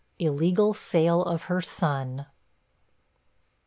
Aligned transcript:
ILLEGAL 0.17 0.73
SALE 0.73 1.21
OF 1.21 1.43
HER 1.43 1.61
SON. 1.61 2.25